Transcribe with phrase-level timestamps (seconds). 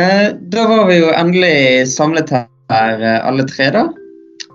[0.00, 3.88] Eh, da var vi jo endelig samlet her eh, alle tre, da.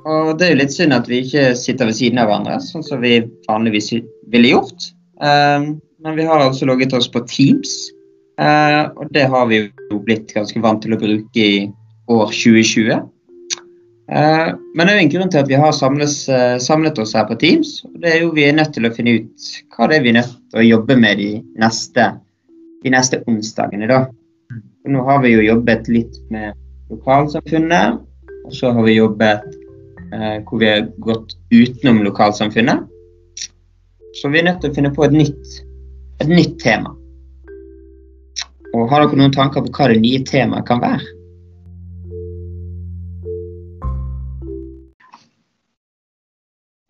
[0.05, 2.86] Og det er jo litt synd at vi ikke sitter ved siden av hverandre, sånn
[2.86, 3.18] som vi
[3.50, 3.91] vanligvis
[4.31, 4.88] ville gjort.
[5.21, 5.68] Eh,
[6.05, 7.76] men vi har altså logget oss på Teams,
[8.36, 11.62] og det har vi jo blitt ganske vant til å bruke i
[12.12, 13.05] år 2020.
[14.12, 16.18] Eh, men det er jo en grunn til at vi har samles,
[16.62, 17.80] samlet oss her på Teams.
[17.88, 20.13] og Det er jo vi er nødt til å finne ut hva det er vi
[20.13, 21.32] er nødt til å jobbe med de
[21.63, 22.12] neste,
[22.85, 23.90] de neste onsdagene.
[23.90, 24.05] da.
[24.88, 26.53] Nå har vi jo jobbet litt med
[26.93, 28.02] lokalsamfunnet,
[28.45, 29.48] og så har vi jobbet
[30.13, 32.84] eh, hvor vi har gått utenom lokalsamfunnet.
[34.21, 35.55] Så vi er nødt til å finne på et nytt,
[36.21, 36.93] et nytt tema.
[38.76, 41.02] Og Har dere noen tanker på hva det nye temaet kan være?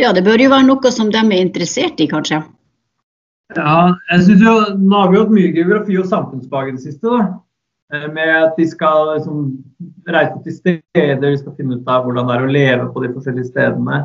[0.03, 2.44] Ja, det bør jo være noe som de er interessert i, kanskje.
[3.55, 7.08] Ja, jeg synes jo, Nå har vi hatt mye geografi og samfunnsfag i det siste.
[7.08, 7.45] da.
[7.94, 9.64] Eh, Med at de skal liksom,
[10.09, 13.11] reise til steder, de skal finne ut av hvordan det er å leve på de
[13.14, 14.00] forskjellige stedene.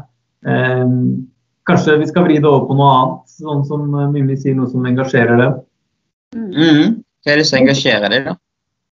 [0.44, 0.84] Eh,
[1.68, 4.68] kanskje vi skal vri det over på noe annet, sånn som eh, Mimmi sier, noe
[4.72, 5.58] som engasjerer dem.
[6.36, 7.00] Mm.
[7.24, 8.36] Hva er det som engasjerer dem, da?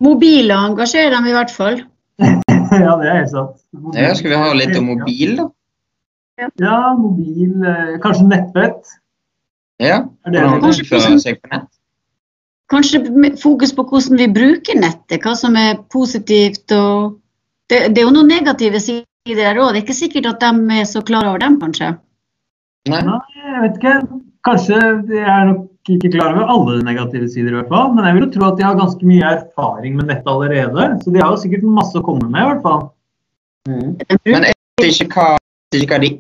[0.03, 1.83] Mobiler engasjerer dem i hvert fall.
[2.23, 3.59] ja, det er helt sant.
[3.97, 5.49] Ja, skal vi ha litt om mobil, da?
[6.61, 7.55] Ja, mobil.
[7.65, 8.95] eh, Kanskje nettbrett.
[9.81, 11.69] Ja, det Hvordan Kanskje- oppfører seg på nett?
[12.73, 13.03] Kanskje
[13.39, 16.73] fokus på hvordan vi bruker nettet, hva som er positivt.
[16.75, 17.21] og
[17.71, 19.73] Det, det er jo noen negative sider der òg.
[19.73, 21.95] Det er ikke sikkert at de er så klar over dem, kanskje.
[22.91, 23.03] Nei?
[23.03, 23.95] Jeg vet ikke.
[24.47, 27.95] Kanskje de er nok ikke klar over alle negative sider, i hvert fall.
[27.95, 30.91] Men jeg vil jo tro at de har ganske mye erfaring med nettet allerede.
[31.03, 32.85] Så de har jo sikkert masse å komme med, i hvert fall.
[33.67, 33.91] Mm.
[34.27, 35.29] Men jeg vet ikke hva,
[35.75, 36.11] ikke hva de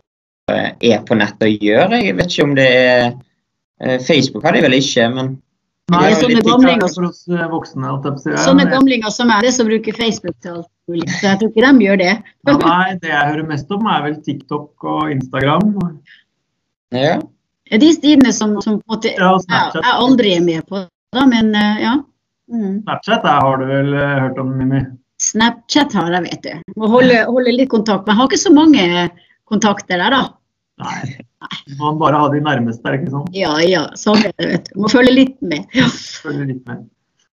[0.52, 2.02] eh, er på nettet å gjøre.
[2.02, 5.36] Jeg vet ikke om det er eh, Facebook har de vel ikke, men
[5.92, 7.91] Nei, Det sånne er gamlinger- eh, voksne.
[8.42, 11.08] sånne gamlinger som er det, som bruker Facebook til alt mulig.
[11.08, 12.22] Så jeg tror ikke de gjør det.
[12.48, 15.76] Ja, Nei, det jeg hører mest om, er vel TikTok og Instagram.
[16.92, 17.20] ja.
[17.70, 19.82] Det de sidene som, som på måte Ja, jeg, Snapchat.
[19.82, 21.94] jeg aldri er med på, da, men eh, ja.
[22.53, 22.82] Mm.
[22.84, 24.82] Snapchat der har du vel eh, hørt om, Mimmi?
[25.18, 26.53] Snapchat har jeg, vet du.
[26.76, 28.06] Må holde, holde litt kontakt.
[28.06, 29.10] Men jeg har ikke så mange
[29.50, 30.28] kontakter der, da.
[30.78, 31.16] Nei.
[31.80, 33.30] Man bare ha de nærmeste, er det ikke sånn?
[33.36, 34.74] Ja ja, sånn er det, vet du.
[34.82, 35.66] Må følge litt med.
[35.76, 35.88] Ja.
[36.24, 36.86] Følger litt med.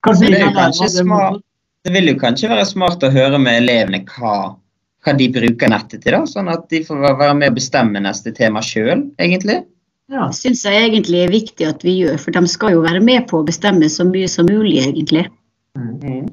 [0.06, 1.44] Kanskje det kanskje smart.
[1.88, 4.36] Det vil jo kanskje være smart å høre med elevene hva,
[5.06, 8.34] hva de bruker nettet til, da, sånn at de får være med å bestemme neste
[8.36, 9.62] tema sjøl, egentlig.
[10.12, 10.28] Ja.
[10.28, 13.28] Det syns jeg egentlig er viktig at vi gjør, for de skal jo være med
[13.32, 15.26] på å bestemme så mye som mulig, egentlig.
[15.78, 16.28] Mm.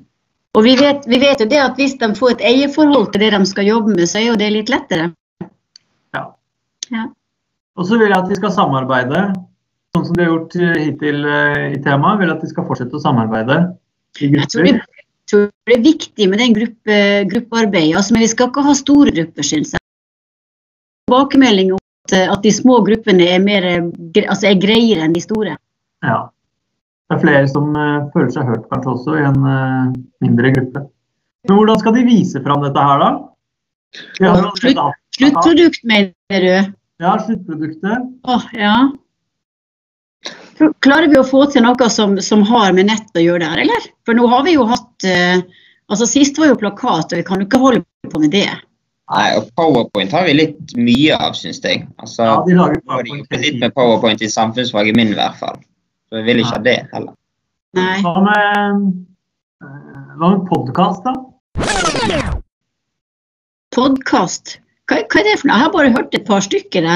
[0.55, 3.33] Og vi vet, vi vet jo det at hvis de får et eierforhold til det
[3.35, 5.09] de skal jobbe med, så er jo det litt lettere.
[6.15, 6.25] Ja.
[6.95, 7.09] Ja.
[7.75, 9.23] Og så vil jeg at de skal samarbeide,
[9.95, 12.21] sånn som de har gjort eh, hittil eh, i temaet.
[12.21, 13.57] Vil jeg at de skal fortsette å samarbeide
[14.23, 15.01] i Jeg tror det, grupper.
[15.03, 16.99] jeg tror det er viktig med den gruppe,
[17.33, 19.83] gruppearbeidet, altså, men vi skal ikke ha store grupper, syns jeg.
[21.09, 25.25] Tilbakemelding om at, at de små gruppene er, mer, eh, altså er greiere enn de
[25.25, 25.59] store.
[26.07, 26.21] Ja.
[27.11, 29.91] Det er flere som uh, føler seg hørt kanskje også i en uh,
[30.25, 30.87] mindre gruppe.
[31.45, 33.11] Men hvordan skal de vise fram dette her, da?
[35.19, 36.73] Sluttprodukt, mener du?
[37.03, 37.99] Ja, sluttproduktet.
[38.23, 38.93] Oh, ja.
[40.85, 43.89] Klarer vi å få til noe som, som har med nett å gjøre der, eller?
[44.07, 45.43] For nå har vi jo hatt eh,
[45.93, 48.47] Altså Sist var jo plakat, og vi kan jo ikke holde på med det.
[49.13, 51.83] Nei, og Powerpoint har vi litt mye av, syns jeg.
[52.01, 55.19] Altså, Ja, de lager har de jobbet litt med Powerpoint i samfunnsfag i min i
[55.19, 55.61] hvert fall.
[56.09, 57.13] Så jeg vil ikke ha det heller.
[57.77, 57.99] Nei.
[58.07, 58.89] Hva med,
[59.61, 61.13] eh, hva med podkast, da?
[63.77, 64.59] Podkast.
[64.91, 65.57] Hva, hva er det for noe?
[65.57, 66.89] Jeg har bare hørt et par stykker.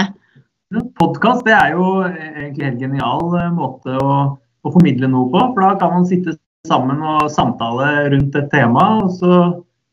[1.00, 5.44] Podkast det er jo egentlig en helt genial eh, måte å, å formidle noe på.
[5.54, 6.36] For da kan man sitte
[6.68, 9.38] sammen og samtale rundt et tema, og så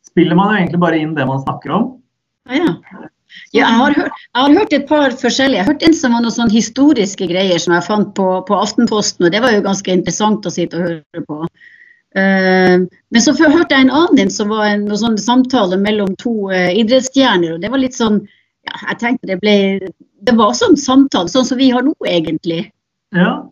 [0.09, 1.91] spiller man jo egentlig bare inn det man snakker om.
[2.51, 2.73] Ja.
[3.51, 5.59] Ja, jeg, har hørt, jeg har hørt et par forskjellige.
[5.59, 8.59] Jeg har hørt en som var noen sånn historiske greier som jeg fant på, på
[8.59, 11.39] Aftenposten, og det var jo ganske interessant å sitte og høre på.
[12.15, 12.75] Eh,
[13.11, 16.71] men så hørte jeg en annen en som var en sånn samtale mellom to eh,
[16.79, 18.21] idrettsstjerner, og det var litt sånn
[18.65, 19.55] ja, Jeg tenkte det ble
[20.25, 22.61] Det var sånn samtale, sånn som vi har nå, egentlig.
[23.13, 23.43] Ja.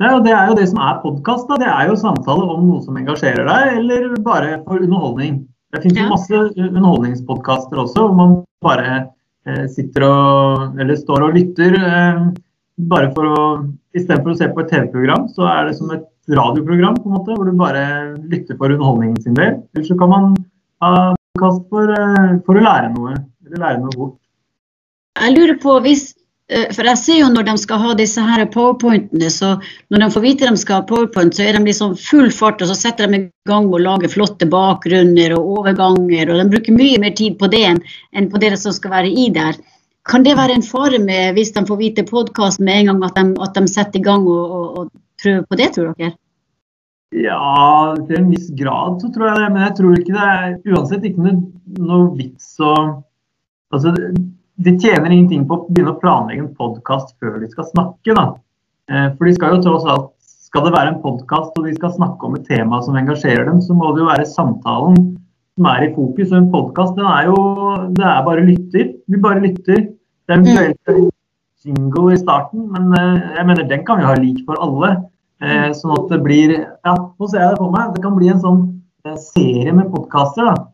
[0.00, 1.52] Det er, jo, det er jo det som er podkast.
[1.60, 5.44] Det er jo samtale om noe som engasjerer deg, eller bare for underholdning.
[5.70, 6.08] Det finnes Ja.
[6.08, 8.34] jo masse underholdningspodkaster også, hvor man
[8.64, 8.96] bare
[9.46, 11.78] eh, sitter og Eller står og lytter.
[11.78, 12.26] Eh,
[12.90, 13.44] bare for å
[13.94, 17.36] Istedenfor å se på et TV-program, så er det som et radioprogram, på en måte,
[17.36, 17.84] hvor du bare
[18.30, 19.60] lytter for underholdningen sin del.
[19.74, 20.34] Eller så kan man
[20.82, 23.14] ha podkast for, eh, for å lære noe.
[23.46, 24.18] Eller lære noe bort.
[25.20, 26.14] Jeg lurer på hvis,
[26.48, 29.60] eh, For jeg ser jo når de skal ha disse her powerpointene, så
[29.90, 32.68] når de får vite de skal ha powerpoint, så er de liksom full fart, og
[32.68, 36.76] så setter de i gang med å lage flotte bakgrunner og overganger, og de bruker
[36.76, 37.80] mye mer tid på det
[38.12, 39.54] enn på det som skal være i der.
[40.04, 43.16] Kan det være en fare med, hvis de får vite podkasten med en gang, at
[43.16, 44.90] de, at de setter i gang og, og, og
[45.22, 46.12] prøver på det, tror dere?
[47.14, 49.50] Ja, til en viss grad så tror jeg det.
[49.54, 51.36] Men jeg tror ikke det er uansett ikke noe,
[51.80, 52.76] noe vits å
[53.74, 53.90] Altså,
[54.54, 58.26] de tjener ingenting på å begynne å planlegge en podkast før de skal snakke, da.
[58.86, 60.12] Eh, For de skal jo tross alt
[60.44, 63.58] Skal det være en podkast og de skal snakke om et tema som engasjerer dem,
[63.64, 65.00] så må det jo være samtalen
[65.54, 66.32] som er i fokus.
[66.32, 67.38] Og en podkast, er jo
[67.96, 68.92] Det er bare lytter.
[69.08, 69.88] Vi bare lytter.
[70.26, 71.10] Det er en
[71.64, 74.90] jingle i starten, men eh, jeg mener den kan vi ha lik for alle.
[75.40, 77.94] Eh, sånn at det blir Ja, nå ser jeg det for meg.
[77.94, 78.62] Det kan bli en sånn
[79.06, 80.70] eh, serie med podkaster, da.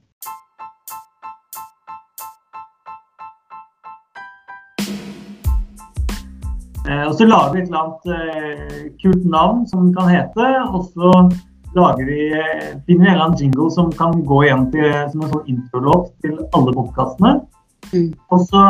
[6.90, 10.46] Og så lager vi et eller annet eh, kult navn som den kan hete.
[10.74, 11.12] Og så
[11.74, 15.32] lager vi, eh, finner en eller annen jingle som kan gå igjen til, som en
[15.34, 17.34] sånn introlåt til alle podkastene.
[17.92, 18.08] Mm.
[18.30, 18.64] Og, så,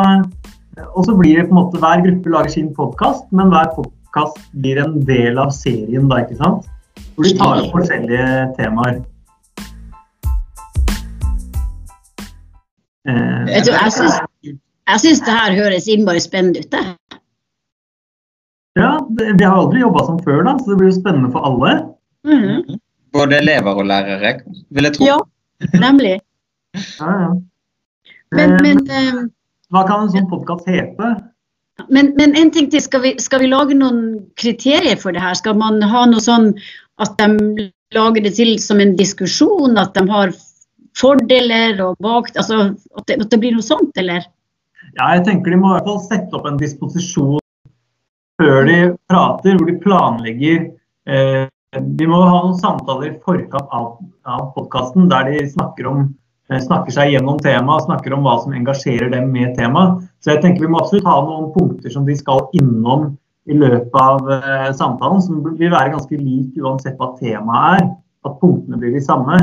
[0.93, 4.37] og så blir det på en måte hver gruppe lager sin podkast, men hver podkast
[4.61, 6.69] blir en del av serien, da, ikke sant?
[7.15, 8.27] Hvor de tar opp forskjellige
[8.59, 9.01] temaer.
[13.09, 16.69] Eh, Vet du, jeg syns, jeg syns det her høres innmari spennende ut.
[16.71, 17.17] det.
[18.77, 21.49] ja, det, vi har aldri jobba som før, da, så det blir jo spennende for
[21.49, 21.73] alle.
[22.29, 22.77] Mhm.
[23.13, 24.33] Både elever og lærere,
[24.71, 25.07] vil jeg tro.
[25.07, 25.17] Ja,
[25.79, 26.19] nemlig.
[26.99, 27.31] Ja, ja.
[28.31, 29.27] Men, Eh, men, eh,
[29.71, 31.09] Hva kan en sånn podkast hete?
[31.89, 35.33] men, men en ting til, skal vi, skal vi lage noen kriterier for det her?
[35.33, 36.53] Skal man ha noe sånn
[37.01, 40.33] at de lager det til som en diskusjon, at de har
[40.99, 42.31] fordeler og bak...
[42.35, 44.27] Altså at det, at det blir noe sånt, eller?
[44.97, 47.39] Ja, jeg tenker De må i hvert fall sette opp en disposisjon
[48.41, 48.77] før de
[49.11, 50.63] prater, hvor de planlegger.
[51.07, 51.45] Eh,
[51.79, 53.93] de må ha noen samtaler i forkant av,
[54.27, 56.09] av podkasten der de snakker, om,
[56.51, 60.03] eh, snakker seg gjennom temaet, snakker om hva som engasjerer dem med temaet.
[60.19, 63.13] Så jeg tenker Vi må absolutt ha noen punkter som de skal innom
[63.47, 67.87] i løpet av uh, samtalen, som vil være ganske lik uansett hva temaet er.
[68.27, 69.39] At punktene blir de samme.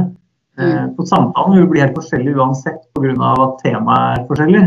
[0.59, 3.33] For samtalen vil bli helt forskjellig uansett pga.
[3.43, 4.63] at temaet er forskjellig.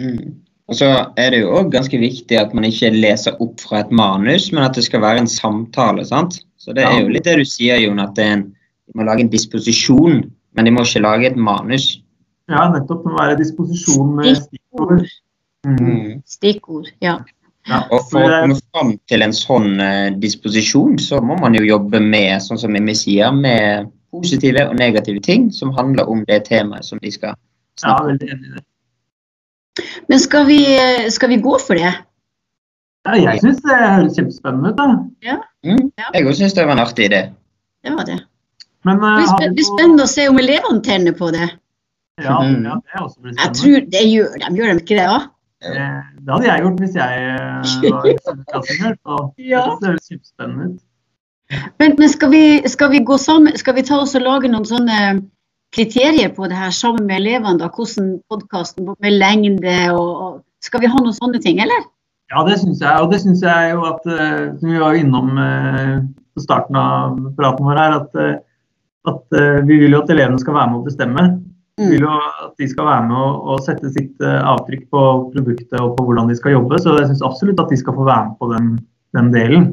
[0.00, 0.36] Mm.
[0.68, 0.90] Og så
[1.20, 4.64] er det jo òg ganske viktig at man ikke leser opp fra et manus, men
[4.64, 6.04] at det skal være en samtale.
[6.08, 6.40] sant?
[6.60, 9.32] Så det er jo litt det du sier, Jon, at en, de må lage en
[9.32, 10.22] disposisjon,
[10.56, 11.94] men de må ikke lage et manus.
[12.50, 13.04] Ja, nettopp.
[13.04, 15.06] Det må være disposisjon med stikkord.
[15.64, 15.78] Mm.
[15.78, 16.10] Mm.
[16.28, 16.90] Stikkord.
[17.04, 17.20] Ja.
[17.68, 21.64] Ja, Og for å komme fram til en sånn eh, disposisjon, så må man jo
[21.66, 26.42] jobbe med, sånn som vi sier, med positive og negative ting som handler om det
[26.48, 27.36] temaet som de skal
[27.78, 28.20] snakke om.
[28.20, 28.64] det.
[30.10, 30.60] Men skal vi,
[31.14, 31.92] skal vi gå for det?
[33.06, 34.80] Ja, jeg syns det høres kjempespennende ut.
[34.80, 35.38] da.
[35.96, 36.14] Mm.
[36.14, 37.20] Jeg òg syns det var en artig idé.
[37.84, 38.18] Det var det.
[38.84, 41.50] Men Det eh, blir spennende å se om elevene tenner på det.
[42.20, 42.64] Ja, Mm.
[42.64, 43.60] ja, det er også blir Jeg spennende.
[43.60, 45.06] tror det gjør de, gjør de ikke det?
[45.08, 45.18] Ja?
[45.62, 49.16] Eh, Det hadde jeg gjort hvis jeg eh, var i Så
[49.52, 49.64] Ja.
[49.80, 50.80] det høres kjempespennende ut.
[51.80, 54.64] Men, men skal, vi, skal vi gå sammen, skal vi ta oss og lage noen
[54.68, 54.98] sånne
[55.74, 57.58] kriterier på det her sammen med elevene?
[57.58, 61.84] da, Hvordan podkasten med lengde og, og Skal vi ha noen sånne ting, eller?
[62.30, 63.02] Ja, det syns jeg.
[63.02, 65.96] Og det syns jeg jo at eh, Som vi var innom eh,
[66.30, 68.36] på starten av praten vår her, at, eh,
[69.10, 71.24] at vi vil jo at elevene skal være med å bestemme.
[71.80, 75.78] Vi vil jo at de skal være med å, og sette sitt avtrykk på produktet
[75.80, 76.78] og på hvordan de skal jobbe.
[76.84, 78.68] Så jeg syns absolutt at de skal få være med på den,
[79.16, 79.66] den delen.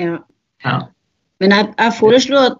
[0.00, 0.16] Ja.
[0.64, 0.78] Ja.
[1.44, 2.58] Men jeg, jeg foreslår at,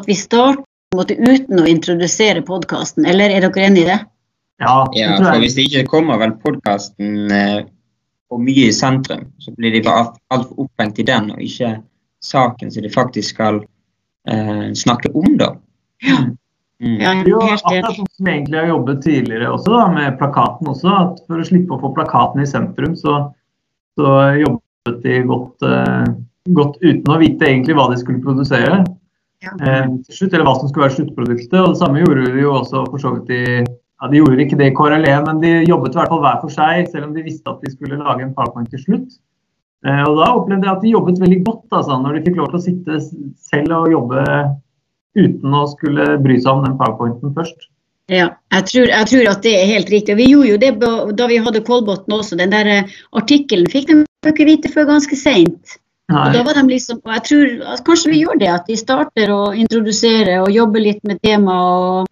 [0.00, 3.90] at vi starter på en måte uten å introdusere podkasten, eller er dere enig i
[3.92, 3.98] det?
[4.64, 7.28] Ja, Ja, for hvis det ikke kommer vel podkasten
[8.28, 11.78] for mye i sentrum, så blir de bare altfor opphengt i den, og ikke
[12.24, 13.62] saken som de faktisk skal
[14.28, 15.54] eh, snakke om, da.
[16.04, 16.20] Ja.
[16.78, 17.00] Mm.
[17.02, 20.18] Ja, Det er jo akkurat sånn som vi egentlig har jobbet tidligere også, da, med
[20.20, 20.92] plakaten også.
[20.94, 23.16] at For å slippe å få plakaten i sentrum, så,
[23.98, 26.12] så jobbet de godt, eh,
[26.54, 28.84] godt uten å vite egentlig hva de skulle produsere.
[29.42, 29.56] Ja.
[29.58, 31.58] Eh, til slutt, eller hva som skulle være sluttproduktet.
[31.58, 33.42] og Det samme gjorde de jo også for så vidt i
[33.98, 36.90] ja, De gjorde ikke det KRLE, men de jobbet i hvert fall hver for seg,
[36.92, 39.18] selv om de visste at de skulle lage en powerpoint til slutt.
[39.86, 42.52] Eh, og Da opplevde jeg at de jobbet veldig godt altså, når de fikk lov
[42.52, 43.00] til å sitte
[43.50, 44.22] selv og jobbe
[45.18, 47.68] uten å skulle bry seg om den powerpointen først.
[48.08, 50.16] Ja, jeg tror, jeg tror at det er helt riktig.
[50.16, 50.70] Vi gjorde jo det
[51.18, 52.38] da vi hadde Kolbotn også.
[52.40, 55.78] Den der eh, artikkelen fikk de ikke vite før ganske seint.
[56.08, 58.78] Og da var de liksom, og jeg tror at kanskje vi gjør det, at de
[58.80, 62.08] starter å introdusere og jobbe litt med tema og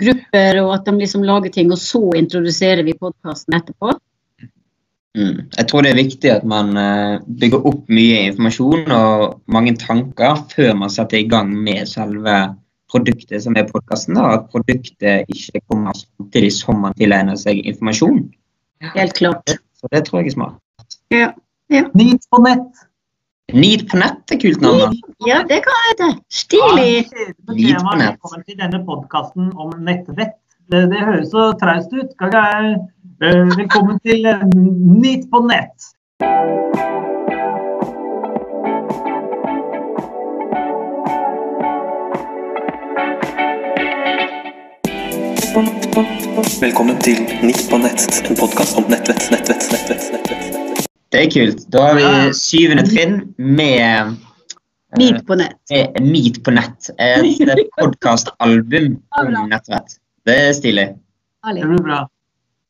[0.00, 3.94] grupper, og at de liksom lager ting, og så introduserer vi podkasten etterpå.
[5.14, 5.46] Mm.
[5.54, 10.40] Jeg tror det er viktig at man eh, bygger opp mye informasjon og mange tanker
[10.50, 12.34] før man setter i gang med selve
[12.90, 14.18] produktet som er podkasten.
[14.18, 18.24] At produktet ikke kommer samtidig som man tilegner seg informasjon.
[18.94, 19.54] Helt klart.
[19.78, 20.98] Så det tror jeg er smart.
[21.14, 21.30] Ja,
[21.70, 22.84] Nit på nett.
[23.52, 24.94] Need på nett er kult navn.
[25.28, 26.12] ja det kan jeg det.
[26.32, 26.94] Stilig.
[27.60, 28.16] Ja, på nett.
[28.16, 30.38] Velkommen til denne podkasten om nettvett.
[30.72, 32.14] Det, det høres så traust ut.
[32.24, 32.72] Jeg,
[33.20, 35.92] eh, velkommen til eh, Nit på nett.
[46.64, 50.30] Velkommen til Nytt på nett, en podkast om nettvett, nettvett, nettvett, nettvett.
[50.32, 50.63] nettvett.
[51.14, 51.60] Det er kult.
[51.70, 54.14] Da har vi syvende trinn med eh,
[54.98, 55.58] Meet på nett.
[55.70, 56.88] med Meet på nett.
[56.98, 60.00] Et podkastalbum om nettvett.
[60.26, 60.88] Det er stilig.
[61.44, 62.00] Det blir bra.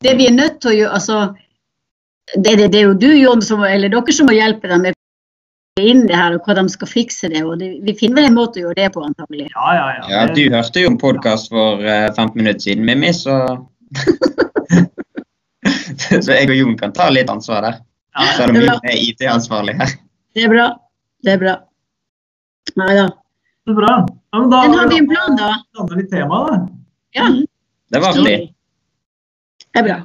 [0.05, 1.21] Det vi er nødt til å gjøre altså,
[2.35, 5.01] det, det, det er jo du, Jon, som, eller dere som må hjelpe dem med
[5.81, 7.41] inn det her, og hva de skal fikse det.
[7.49, 9.49] og det, Vi finner vel en måte å gjøre det på, antagelig.
[9.55, 10.05] Ja, ja, ja.
[10.13, 13.41] Ja, Du hørte jo en podkast for uh, 15 minutter siden, Mimmi, så
[16.13, 17.81] Så jeg og Jon kan ta litt ansvar der.
[18.15, 19.95] Ja, Selv om Det vi er er IT-ansvarlig her.
[20.35, 20.67] Det er bra.
[21.25, 21.55] Det er bra.
[22.79, 23.07] Nei da.
[23.67, 23.93] det er bra.
[24.35, 25.51] Ja, men da Men har vi en plan, da?
[25.79, 26.57] landa litt tema, da.
[27.19, 27.29] Ja.
[27.91, 28.37] Det var artig.
[29.75, 29.99] Det er bra.